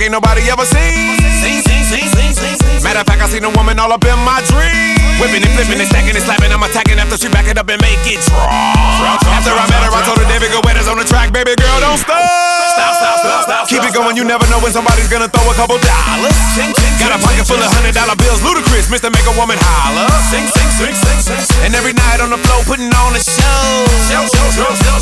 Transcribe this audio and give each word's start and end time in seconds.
like 0.00 0.08
ain't 0.08 0.12
nobody 0.12 0.48
ever 0.48 0.64
seen. 0.64 1.20
Matter 2.82 3.00
of 3.00 3.06
fact, 3.06 3.20
I 3.20 3.28
seen 3.28 3.44
a 3.44 3.50
woman 3.50 3.78
all 3.78 3.92
up 3.92 4.04
in 4.04 4.16
my 4.24 4.40
dream. 4.48 4.96
Whipping 5.20 5.44
and 5.44 5.52
flipping 5.52 5.78
and 5.78 5.88
stacking 5.88 6.16
and 6.16 6.24
slapping. 6.24 6.50
I'm 6.50 6.62
attacking 6.62 6.98
after 6.98 7.18
she 7.18 7.28
back 7.28 7.46
it 7.46 7.58
up 7.58 7.68
and 7.68 7.80
make 7.82 8.00
it 8.08 8.24
drop. 8.24 8.48
After 9.28 9.52
I 9.52 9.68
met 9.68 9.84
her, 9.84 9.92
I 9.92 10.00
told 10.08 10.16
her 10.16 10.28
David 10.28 10.52
Guetta's 10.56 10.88
on 10.88 10.96
the 10.96 11.04
track. 11.04 11.32
Baby 11.32 11.54
girl, 11.56 11.80
don't 11.80 11.98
stop. 11.98 12.59
Stop, 12.80 12.96
stop, 12.96 13.16
stop, 13.20 13.42
stop. 13.44 13.68
Keep 13.68 13.84
it 13.84 13.92
going, 13.92 14.16
you 14.16 14.24
never 14.24 14.48
know 14.48 14.56
when 14.64 14.72
somebody's 14.72 15.08
gonna 15.12 15.28
throw 15.28 15.44
a 15.52 15.54
couple 15.54 15.76
dollars. 15.76 16.32
Got 16.96 17.12
a 17.12 17.20
pocket 17.20 17.44
full 17.44 17.60
of 17.60 17.68
hundred 17.76 17.92
dollar 17.92 18.16
bills, 18.16 18.40
Ludacris, 18.40 18.88
Mr. 18.88 19.12
Make 19.12 19.28
a 19.28 19.36
Woman 19.36 19.60
holler. 19.60 20.08
And 21.60 21.76
every 21.76 21.92
night 21.92 22.24
on 22.24 22.32
the 22.32 22.40
floor, 22.40 22.64
putting 22.64 22.88
on 22.88 23.12
a 23.12 23.20
show. 23.20 23.84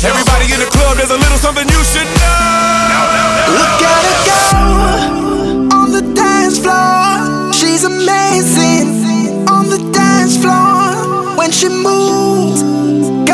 Everybody 0.03 0.51
in 0.51 0.59
the 0.59 0.67
club, 0.75 0.99
there's 0.99 1.11
a 1.15 1.19
little 1.23 1.39
something 1.39 1.67
you 1.71 1.81
should 1.87 2.09
know. 2.19 2.99
Look 3.55 3.79
at 3.79 4.03
her 4.03 4.19
go 4.27 4.43
on 5.79 5.95
the 5.95 6.03
dance 6.11 6.59
floor. 6.59 7.55
She's 7.55 7.87
amazing 7.87 9.47
on 9.47 9.71
the 9.71 9.79
dance 9.95 10.35
floor 10.35 11.39
when 11.39 11.51
she 11.51 11.69
moves. 11.71 13.28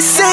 You 0.00 0.29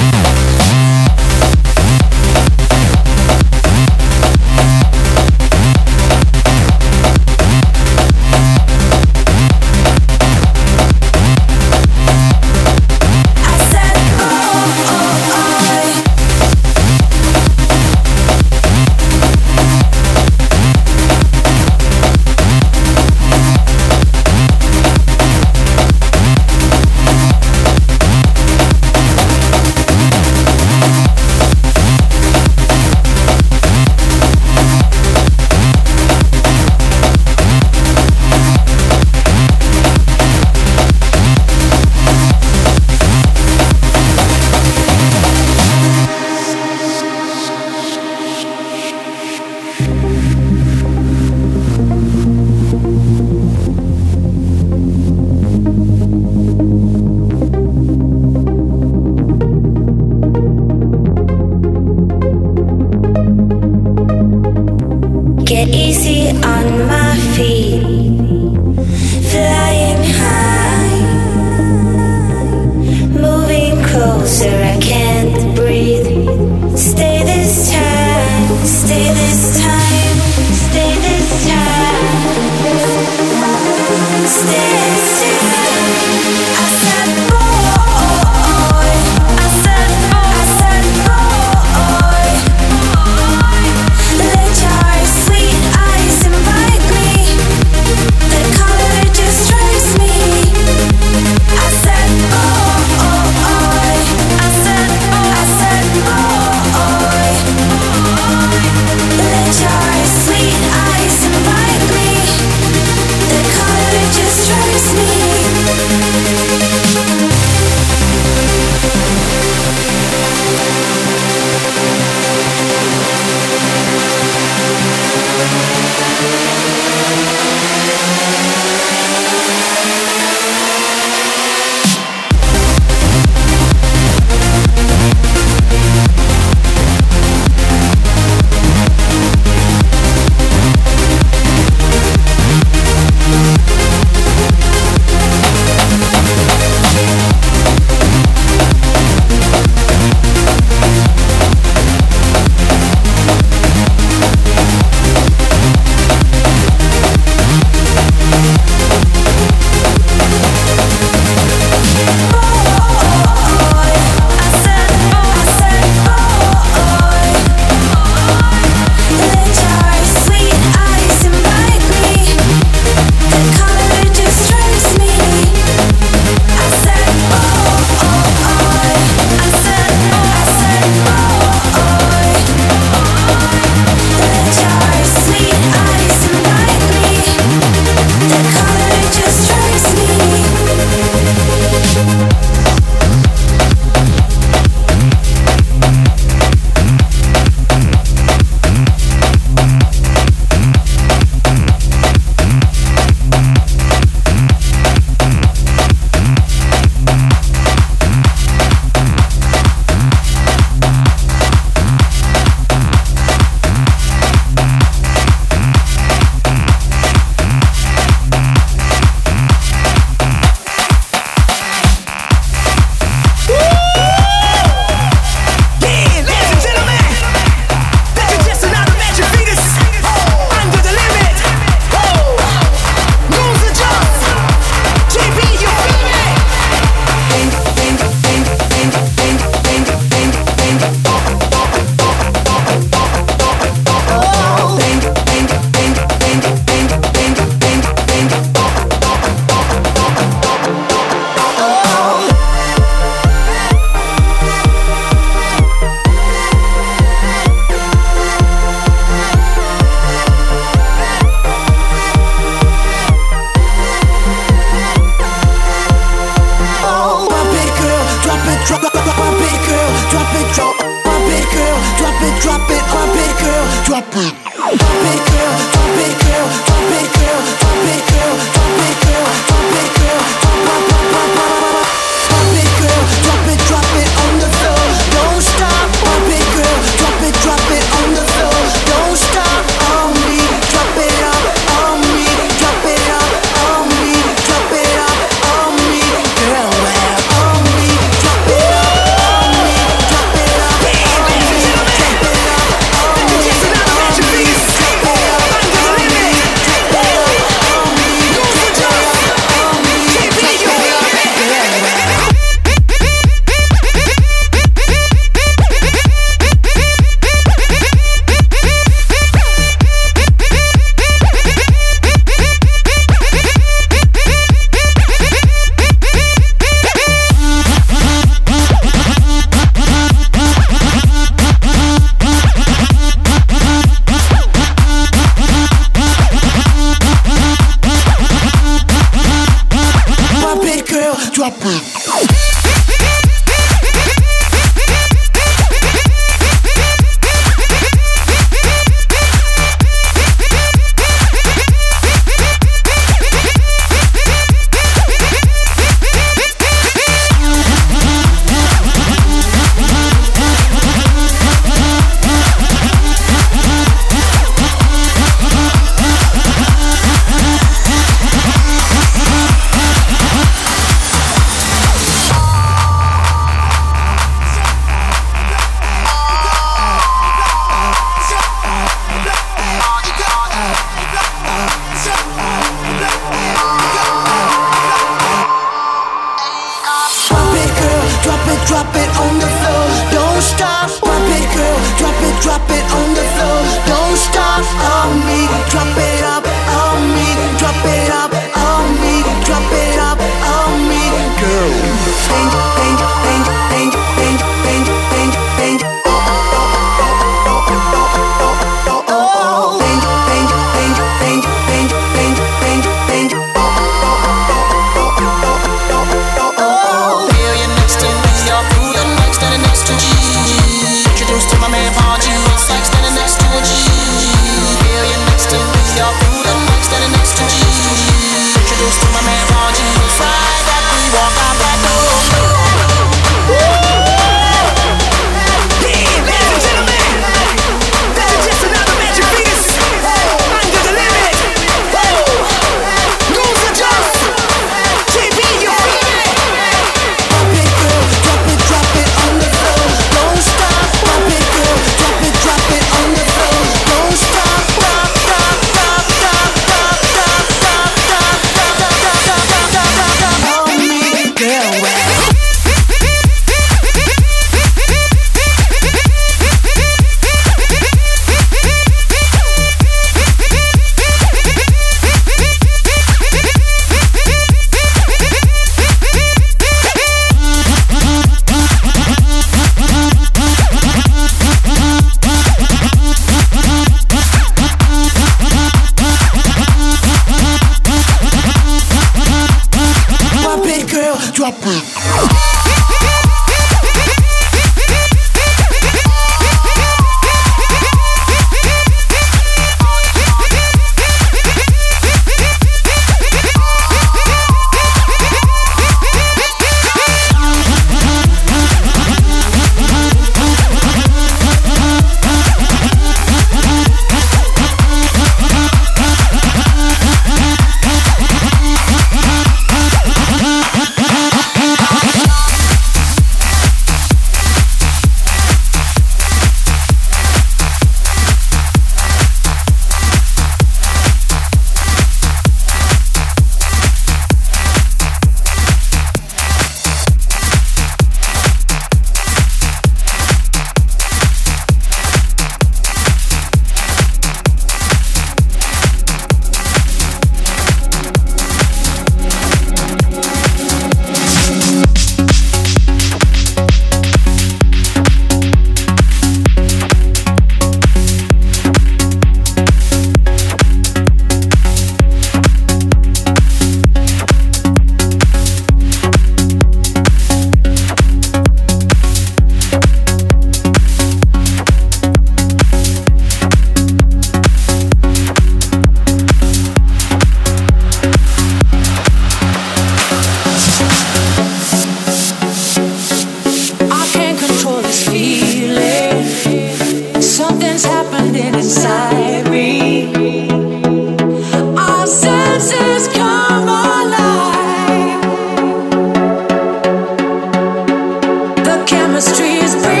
chemistry 599.11 599.57
is 599.59 599.75
real. 599.75 600.00